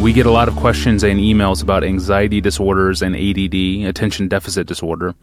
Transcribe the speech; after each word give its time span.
We 0.00 0.14
get 0.14 0.24
a 0.24 0.30
lot 0.30 0.48
of 0.48 0.56
questions 0.56 1.04
and 1.04 1.20
emails 1.20 1.62
about 1.62 1.84
anxiety 1.84 2.40
disorders 2.40 3.02
and 3.02 3.14
ADD, 3.14 3.86
attention 3.86 4.28
deficit 4.28 4.66
disorder. 4.66 5.14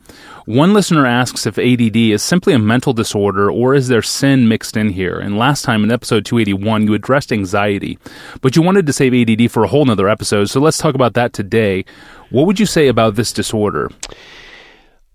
One 0.46 0.76
listener 0.76 1.08
asks 1.08 1.48
if 1.48 1.58
ADD 1.58 1.96
is 1.96 2.22
simply 2.22 2.54
a 2.54 2.60
mental 2.60 2.94
disorder 2.94 3.52
or 3.52 3.74
is 3.74 3.88
there 3.88 4.04
sin 4.04 4.48
mixed 4.48 4.78
in 4.78 4.90
here? 4.90 5.18
And 5.18 5.36
last 5.36 5.64
time 5.64 5.84
in 5.84 5.92
episode 5.92 6.26
281, 6.26 6.86
you 6.86 6.94
addressed 6.94 7.34
anxiety, 7.34 7.98
but 8.42 8.56
you 8.56 8.62
wanted 8.62 8.86
to 8.86 8.94
save 8.94 9.16
ADD 9.16 9.52
for 9.52 9.64
a 9.64 9.68
whole 9.68 9.84
nother 9.84 10.08
episode, 10.08 10.46
so 10.46 10.60
let's 10.60 10.78
talk 10.78 10.94
about 10.94 11.16
that 11.16 11.34
today. 11.34 11.84
What 12.30 12.46
would 12.46 12.60
you 12.60 12.68
say 12.68 12.88
about 12.88 13.16
this 13.16 13.34
disorder? 13.34 13.90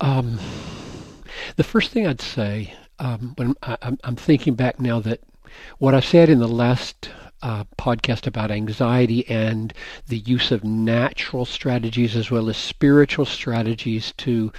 Um, 0.00 0.40
the 1.54 1.64
first 1.64 1.92
thing 1.92 2.08
I'd 2.08 2.20
say, 2.20 2.74
um, 2.98 3.34
when 3.36 3.54
I, 3.62 3.76
I'm 4.02 4.16
thinking 4.16 4.54
back 4.54 4.80
now 4.80 4.98
that 5.00 5.20
what 5.78 5.94
I 5.94 6.00
said 6.00 6.30
in 6.30 6.40
the 6.40 6.48
last 6.48 7.10
uh, 7.42 7.64
podcast 7.76 8.26
about 8.26 8.50
anxiety 8.50 9.28
and 9.28 9.74
the 10.06 10.18
use 10.18 10.50
of 10.52 10.64
natural 10.64 11.44
strategies 11.44 12.14
as 12.16 12.30
well 12.30 12.48
as 12.48 12.56
spiritual 12.56 13.24
strategies 13.24 14.12
to 14.18 14.52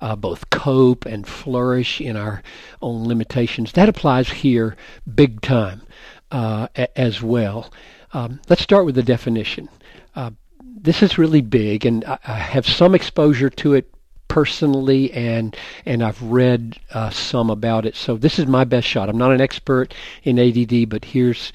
uh, 0.00 0.14
both 0.14 0.48
cope 0.50 1.04
and 1.04 1.26
flourish 1.26 2.00
in 2.00 2.16
our 2.16 2.42
own 2.80 3.06
limitations. 3.06 3.72
That 3.72 3.88
applies 3.88 4.30
here 4.30 4.76
big 5.12 5.40
time 5.40 5.82
uh, 6.30 6.68
a- 6.76 6.98
as 6.98 7.22
well. 7.22 7.72
Um, 8.12 8.40
let's 8.48 8.62
start 8.62 8.86
with 8.86 8.94
the 8.94 9.02
definition. 9.02 9.68
Uh, 10.14 10.30
this 10.62 11.02
is 11.02 11.18
really 11.18 11.40
big, 11.40 11.84
and 11.84 12.04
I, 12.04 12.18
I 12.26 12.38
have 12.38 12.66
some 12.66 12.94
exposure 12.94 13.50
to 13.50 13.74
it 13.74 13.90
personally 14.28 15.10
and 15.12 15.56
and 15.86 16.02
I've 16.02 16.22
read 16.22 16.78
uh, 16.92 17.10
some 17.10 17.50
about 17.50 17.86
it. 17.86 17.96
So 17.96 18.16
this 18.16 18.38
is 18.38 18.46
my 18.46 18.64
best 18.64 18.86
shot. 18.86 19.08
I'm 19.08 19.18
not 19.18 19.32
an 19.32 19.40
expert 19.40 19.94
in 20.22 20.38
ADD, 20.38 20.88
but 20.88 21.06
here's 21.06 21.52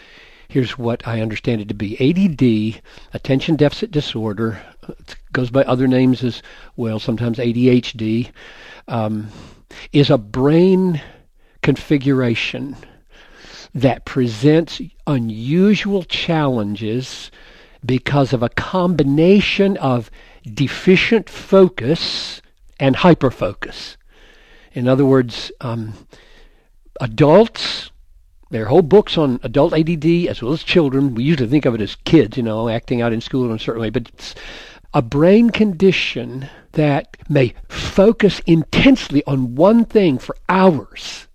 here's 0.53 0.77
what 0.77 1.07
I 1.07 1.19
understand 1.19 1.61
it 1.61 1.67
to 1.69 1.73
be. 1.73 1.97
ADD, 1.99 2.79
attention 3.11 3.55
deficit 3.55 3.89
disorder, 3.89 4.61
goes 5.31 5.49
by 5.49 5.63
other 5.63 5.87
names 5.87 6.23
as 6.23 6.43
well, 6.75 6.99
sometimes 6.99 7.39
ADHD, 7.39 8.29
um, 8.87 9.29
is 9.91 10.11
a 10.11 10.17
brain 10.19 11.01
configuration 11.63 12.75
that 13.73 14.05
presents 14.05 14.79
unusual 15.07 16.03
challenges 16.03 17.31
because 17.83 18.31
of 18.31 18.43
a 18.43 18.49
combination 18.49 19.75
of 19.77 20.11
deficient 20.45 21.31
focus 21.31 22.43
and 22.79 22.97
hyperfocus. 22.97 23.97
In 24.73 24.87
other 24.87 25.05
words, 25.05 25.51
um, 25.61 25.93
adults 27.01 27.89
there 28.53 28.65
are 28.65 28.67
whole 28.67 28.83
books 28.83 29.17
on 29.17 29.39
adult 29.41 29.73
ADD 29.73 30.27
as 30.27 30.43
well 30.43 30.53
as 30.53 30.61
children. 30.61 31.15
We 31.15 31.23
usually 31.23 31.49
think 31.49 31.65
of 31.65 31.73
it 31.73 31.81
as 31.81 31.95
kids, 31.95 32.37
you 32.37 32.43
know, 32.43 32.69
acting 32.69 33.01
out 33.01 33.11
in 33.11 33.19
school 33.19 33.45
in 33.45 33.51
a 33.51 33.57
certain 33.57 33.81
way, 33.81 33.89
but 33.89 34.09
it's 34.09 34.35
a 34.93 35.01
brain 35.01 35.49
condition 35.49 36.47
that 36.73 37.17
may 37.27 37.55
focus 37.67 38.41
intensely 38.45 39.23
on 39.25 39.55
one 39.55 39.85
thing 39.85 40.19
for 40.19 40.35
hours 40.47 41.25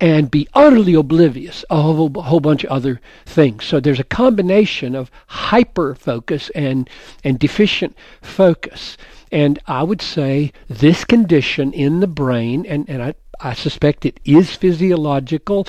and 0.00 0.28
be 0.28 0.48
utterly 0.52 0.94
oblivious 0.94 1.64
of 1.70 2.16
a 2.16 2.22
whole, 2.22 2.40
bunch 2.40 2.64
of 2.64 2.70
other 2.70 3.00
things. 3.24 3.64
So 3.64 3.78
there's 3.78 4.00
a 4.00 4.04
combination 4.04 4.96
of 4.96 5.12
hyper 5.28 5.94
focus 5.94 6.50
and, 6.56 6.90
and 7.22 7.38
deficient 7.38 7.96
focus. 8.20 8.96
And 9.32 9.58
I 9.66 9.82
would 9.82 10.00
say 10.02 10.52
this 10.68 11.04
condition 11.04 11.72
in 11.72 12.00
the 12.00 12.06
brain, 12.06 12.64
and, 12.66 12.88
and 12.88 13.02
I 13.02 13.14
I 13.40 13.52
suspect 13.52 14.06
it 14.06 14.18
is 14.24 14.54
physiological. 14.54 15.66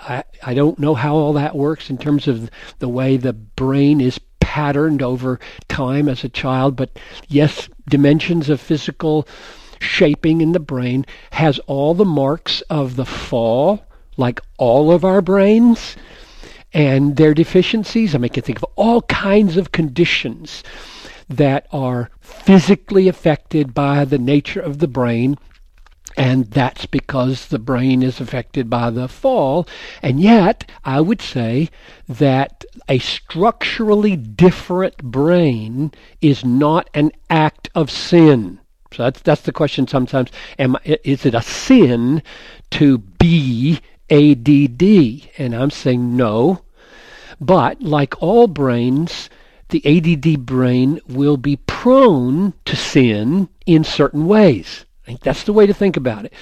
I, 0.00 0.24
I 0.44 0.54
don't 0.54 0.78
know 0.78 0.94
how 0.94 1.14
all 1.14 1.32
that 1.34 1.56
works 1.56 1.88
in 1.90 1.98
terms 1.98 2.28
of 2.28 2.50
the 2.80 2.88
way 2.88 3.16
the 3.16 3.32
brain 3.32 4.00
is 4.00 4.20
patterned 4.40 5.02
over 5.02 5.40
time 5.68 6.08
as 6.08 6.24
a 6.24 6.28
child, 6.28 6.76
but 6.76 6.98
yes, 7.28 7.68
dimensions 7.88 8.48
of 8.48 8.60
physical 8.60 9.26
shaping 9.80 10.40
in 10.40 10.52
the 10.52 10.60
brain 10.60 11.06
has 11.30 11.58
all 11.60 11.94
the 11.94 12.04
marks 12.04 12.60
of 12.62 12.96
the 12.96 13.06
fall, 13.06 13.84
like 14.16 14.40
all 14.58 14.90
of 14.90 15.04
our 15.04 15.22
brains, 15.22 15.96
and 16.72 17.16
their 17.16 17.34
deficiencies. 17.34 18.14
I 18.14 18.18
mean, 18.18 18.26
I 18.26 18.28
can 18.28 18.42
think 18.42 18.58
of 18.58 18.66
all 18.76 19.02
kinds 19.02 19.56
of 19.56 19.72
conditions 19.72 20.62
that 21.28 21.66
are 21.72 22.10
physically 22.20 23.08
affected 23.08 23.74
by 23.74 24.04
the 24.04 24.18
nature 24.18 24.60
of 24.60 24.78
the 24.78 24.88
brain 24.88 25.36
and 26.18 26.46
that's 26.46 26.84
because 26.84 27.46
the 27.46 27.60
brain 27.60 28.02
is 28.02 28.20
affected 28.20 28.68
by 28.68 28.90
the 28.90 29.06
fall. 29.06 29.68
And 30.02 30.18
yet, 30.18 30.68
I 30.84 31.00
would 31.00 31.22
say 31.22 31.70
that 32.08 32.64
a 32.88 32.98
structurally 32.98 34.16
different 34.16 34.98
brain 34.98 35.92
is 36.20 36.44
not 36.44 36.90
an 36.92 37.12
act 37.30 37.68
of 37.72 37.88
sin. 37.88 38.58
So 38.92 39.04
that's 39.04 39.20
that's 39.20 39.42
the 39.42 39.52
question 39.52 39.86
sometimes. 39.86 40.30
Am 40.58 40.76
is 40.84 41.24
it 41.24 41.34
a 41.34 41.42
sin 41.42 42.24
to 42.72 42.98
be 42.98 43.78
ADD? 44.10 45.30
And 45.38 45.54
I'm 45.54 45.70
saying 45.70 46.16
no. 46.16 46.62
But 47.40 47.80
like 47.80 48.20
all 48.20 48.48
brains, 48.48 49.30
the 49.68 49.82
ADD 49.84 50.46
brain 50.46 51.00
will 51.08 51.36
be 51.36 51.56
prone 51.56 52.54
to 52.64 52.76
sin 52.76 53.48
in 53.66 53.84
certain 53.84 54.26
ways 54.26 54.84
I 55.08 55.12
think 55.12 55.22
that's 55.22 55.44
the 55.44 55.54
way 55.54 55.66
to 55.66 55.72
think 55.72 55.96
about 55.96 56.26
it. 56.26 56.34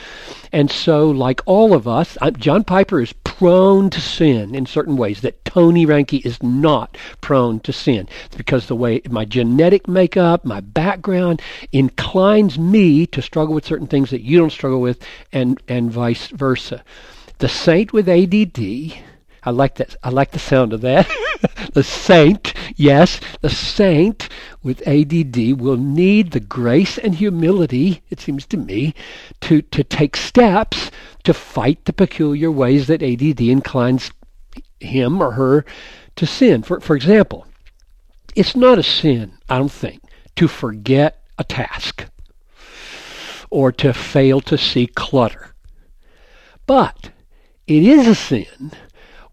And 0.50 0.68
so, 0.68 1.08
like 1.08 1.40
all 1.46 1.72
of 1.72 1.86
us, 1.86 2.18
John 2.36 2.64
Piper 2.64 3.00
is 3.00 3.12
prone 3.12 3.90
to 3.90 4.00
sin 4.00 4.56
in 4.56 4.66
certain 4.66 4.96
ways 4.96 5.20
that 5.20 5.44
Tony 5.44 5.86
Reinke 5.86 6.26
is 6.26 6.42
not 6.42 6.98
prone 7.20 7.60
to 7.60 7.72
sin. 7.72 8.08
It's 8.24 8.36
because 8.36 8.66
the 8.66 8.74
way 8.74 9.02
my 9.08 9.24
genetic 9.24 9.86
makeup, 9.86 10.44
my 10.44 10.58
background 10.58 11.40
inclines 11.70 12.58
me 12.58 13.06
to 13.06 13.22
struggle 13.22 13.54
with 13.54 13.64
certain 13.64 13.86
things 13.86 14.10
that 14.10 14.22
you 14.22 14.36
don't 14.36 14.50
struggle 14.50 14.80
with, 14.80 15.00
and, 15.32 15.62
and 15.68 15.88
vice 15.88 16.26
versa. 16.26 16.82
The 17.38 17.48
saint 17.48 17.92
with 17.92 18.08
ADD 18.08 18.98
I 19.46 19.50
like 19.50 19.76
that. 19.76 19.94
I 20.02 20.10
like 20.10 20.32
the 20.32 20.40
sound 20.40 20.72
of 20.72 20.80
that. 20.80 21.08
the 21.72 21.82
saint, 21.82 22.54
yes, 22.76 23.20
the 23.40 23.50
saint 23.50 24.28
with 24.62 24.86
ADD 24.86 25.60
will 25.60 25.76
need 25.76 26.32
the 26.32 26.40
grace 26.40 26.98
and 26.98 27.14
humility, 27.14 28.02
it 28.10 28.20
seems 28.20 28.46
to 28.46 28.56
me, 28.56 28.94
to, 29.42 29.62
to 29.62 29.84
take 29.84 30.16
steps 30.16 30.90
to 31.24 31.34
fight 31.34 31.84
the 31.84 31.92
peculiar 31.92 32.50
ways 32.50 32.86
that 32.86 33.02
ADD 33.02 33.40
inclines 33.40 34.10
him 34.80 35.20
or 35.20 35.32
her 35.32 35.64
to 36.16 36.26
sin. 36.26 36.62
For, 36.62 36.80
for 36.80 36.96
example, 36.96 37.46
it's 38.34 38.56
not 38.56 38.78
a 38.78 38.82
sin, 38.82 39.38
I 39.48 39.58
don't 39.58 39.72
think, 39.72 40.02
to 40.36 40.48
forget 40.48 41.22
a 41.38 41.44
task 41.44 42.06
or 43.50 43.72
to 43.72 43.92
fail 43.92 44.40
to 44.42 44.58
see 44.58 44.86
clutter. 44.86 45.54
But 46.66 47.10
it 47.66 47.82
is 47.82 48.06
a 48.06 48.14
sin 48.14 48.72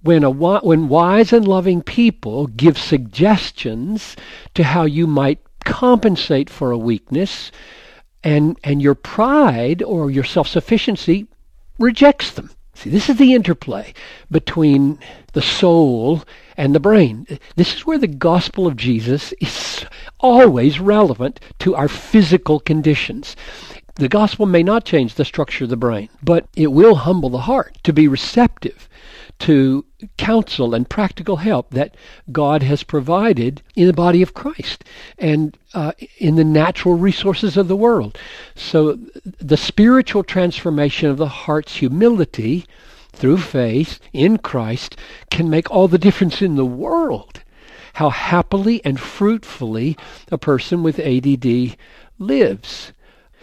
when, 0.03 0.23
a, 0.23 0.29
when 0.29 0.89
wise 0.89 1.33
and 1.33 1.47
loving 1.47 1.81
people 1.81 2.47
give 2.47 2.77
suggestions 2.77 4.15
to 4.53 4.63
how 4.63 4.83
you 4.83 5.07
might 5.07 5.39
compensate 5.63 6.49
for 6.49 6.71
a 6.71 6.77
weakness, 6.77 7.51
and, 8.23 8.57
and 8.63 8.81
your 8.81 8.95
pride 8.95 9.81
or 9.81 10.11
your 10.11 10.23
self 10.23 10.47
sufficiency 10.47 11.27
rejects 11.79 12.31
them. 12.31 12.51
See, 12.75 12.89
this 12.89 13.09
is 13.09 13.17
the 13.17 13.33
interplay 13.33 13.93
between 14.29 14.99
the 15.33 15.41
soul 15.41 16.23
and 16.57 16.75
the 16.75 16.79
brain. 16.79 17.27
This 17.55 17.75
is 17.75 17.85
where 17.85 17.97
the 17.97 18.07
gospel 18.07 18.67
of 18.67 18.75
Jesus 18.75 19.33
is 19.39 19.85
always 20.19 20.79
relevant 20.79 21.39
to 21.59 21.75
our 21.75 21.87
physical 21.87 22.59
conditions. 22.59 23.35
The 23.95 24.09
gospel 24.09 24.47
may 24.47 24.63
not 24.63 24.85
change 24.85 25.15
the 25.15 25.25
structure 25.25 25.65
of 25.65 25.69
the 25.69 25.77
brain, 25.77 26.09
but 26.21 26.47
it 26.55 26.71
will 26.71 26.95
humble 26.95 27.29
the 27.29 27.39
heart 27.39 27.77
to 27.83 27.93
be 27.93 28.07
receptive 28.07 28.89
to 29.39 29.85
counsel 30.17 30.73
and 30.73 30.89
practical 30.89 31.37
help 31.37 31.71
that 31.71 31.95
God 32.31 32.63
has 32.63 32.83
provided 32.83 33.61
in 33.75 33.87
the 33.87 33.93
body 33.93 34.21
of 34.21 34.33
Christ 34.33 34.83
and 35.17 35.57
uh, 35.73 35.91
in 36.17 36.35
the 36.35 36.43
natural 36.43 36.95
resources 36.95 37.57
of 37.57 37.67
the 37.67 37.75
world. 37.75 38.17
So 38.55 38.97
the 39.23 39.57
spiritual 39.57 40.23
transformation 40.23 41.09
of 41.09 41.17
the 41.17 41.27
heart's 41.27 41.75
humility 41.75 42.65
through 43.11 43.37
faith 43.37 43.99
in 44.11 44.37
Christ 44.37 44.97
can 45.29 45.49
make 45.49 45.69
all 45.69 45.87
the 45.87 45.97
difference 45.97 46.41
in 46.41 46.55
the 46.55 46.65
world. 46.65 47.43
How 47.93 48.09
happily 48.09 48.83
and 48.83 48.99
fruitfully 48.99 49.97
a 50.31 50.37
person 50.37 50.83
with 50.83 50.99
ADD 50.99 51.77
lives. 52.17 52.91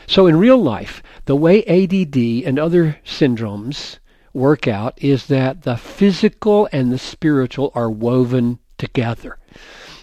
So 0.07 0.27
in 0.27 0.37
real 0.37 0.61
life, 0.61 1.03
the 1.27 1.37
way 1.37 1.63
ADD 1.65 2.47
and 2.47 2.59
other 2.59 2.99
syndromes 3.05 3.99
work 4.33 4.69
out 4.69 5.03
is 5.03 5.27
that 5.27 5.63
the 5.63 5.77
physical 5.77 6.69
and 6.73 6.93
the 6.93 6.99
spiritual 6.99 7.73
are 7.75 7.91
woven 7.91 8.59
together. 8.79 9.39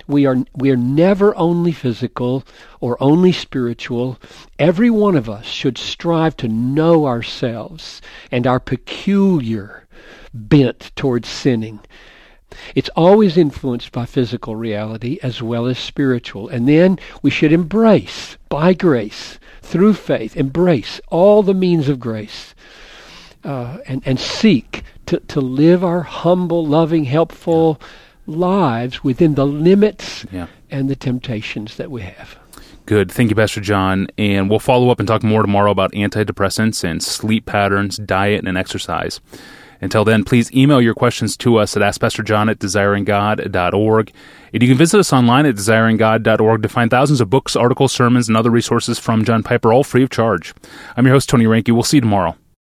We 0.07 0.25
are 0.25 0.37
we 0.55 0.71
are 0.71 0.77
never 0.77 1.35
only 1.35 1.73
physical 1.73 2.43
or 2.79 3.01
only 3.01 3.33
spiritual. 3.33 4.17
Every 4.57 4.89
one 4.89 5.15
of 5.17 5.29
us 5.29 5.45
should 5.45 5.77
strive 5.77 6.37
to 6.37 6.47
know 6.47 7.05
ourselves 7.05 8.01
and 8.31 8.47
our 8.47 8.59
peculiar 8.59 9.85
bent 10.33 10.91
towards 10.95 11.27
sinning. 11.27 11.81
It's 12.73 12.89
always 12.95 13.35
influenced 13.35 13.91
by 13.91 14.05
physical 14.05 14.55
reality 14.55 15.19
as 15.21 15.41
well 15.41 15.65
as 15.65 15.77
spiritual. 15.77 16.47
And 16.47 16.67
then 16.67 16.97
we 17.21 17.29
should 17.29 17.51
embrace, 17.51 18.37
by 18.47 18.73
grace, 18.73 19.37
through 19.61 19.95
faith, 19.95 20.37
embrace 20.37 21.01
all 21.09 21.43
the 21.43 21.53
means 21.53 21.89
of 21.89 21.99
grace 21.99 22.55
uh, 23.43 23.77
and, 23.87 24.01
and 24.05 24.19
seek 24.19 24.83
to, 25.07 25.19
to 25.21 25.39
live 25.41 25.83
our 25.83 26.01
humble, 26.01 26.65
loving, 26.65 27.05
helpful 27.05 27.79
lives 28.25 29.03
within 29.03 29.35
the 29.35 29.45
limits 29.45 30.25
Yeah. 30.31 30.47
and 30.69 30.89
the 30.89 30.95
temptations 30.95 31.77
that 31.77 31.89
we 31.91 32.01
have. 32.01 32.37
Good. 32.85 33.11
Thank 33.11 33.29
you, 33.29 33.35
Pastor 33.35 33.61
John. 33.61 34.07
And 34.17 34.49
we'll 34.49 34.59
follow 34.59 34.89
up 34.89 34.99
and 34.99 35.07
talk 35.07 35.23
more 35.23 35.41
tomorrow 35.41 35.71
about 35.71 35.91
antidepressants 35.93 36.83
and 36.83 37.03
sleep 37.03 37.45
patterns, 37.45 37.97
diet, 37.97 38.45
and 38.47 38.57
exercise. 38.57 39.19
Until 39.81 40.03
then, 40.03 40.23
please 40.23 40.51
email 40.53 40.81
your 40.81 40.93
questions 40.95 41.37
to 41.37 41.57
us 41.57 41.77
at 41.77 41.83
AskPastorJohn 41.83 42.49
at 42.49 42.59
desiringgod.org. 42.59 44.11
And 44.53 44.63
you 44.63 44.69
can 44.69 44.77
visit 44.77 44.99
us 44.99 45.13
online 45.13 45.45
at 45.45 45.55
desiringgod.org 45.55 46.63
to 46.63 46.69
find 46.69 46.89
thousands 46.89 47.21
of 47.21 47.29
books, 47.29 47.55
articles, 47.55 47.91
sermons, 47.91 48.27
and 48.27 48.35
other 48.37 48.49
resources 48.49 48.97
from 48.97 49.23
John 49.23 49.43
Piper, 49.43 49.71
all 49.71 49.83
free 49.83 50.03
of 50.03 50.09
charge. 50.09 50.53
I'm 50.95 51.05
your 51.05 51.13
host, 51.15 51.29
Tony 51.29 51.45
Reinke. 51.45 51.71
We'll 51.73 51.83
see 51.83 51.97
you 51.97 52.01
tomorrow. 52.01 52.35